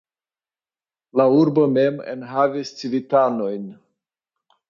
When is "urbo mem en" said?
1.41-2.25